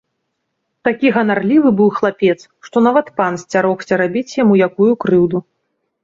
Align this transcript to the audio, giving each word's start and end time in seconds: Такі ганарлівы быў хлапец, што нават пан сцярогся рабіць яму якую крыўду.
Такі 0.87 1.07
ганарлівы 1.17 1.69
быў 1.81 1.89
хлапец, 1.97 2.37
што 2.67 2.77
нават 2.87 3.11
пан 3.21 3.37
сцярогся 3.41 3.93
рабіць 4.03 4.35
яму 4.39 4.57
якую 4.69 4.89
крыўду. 5.05 5.37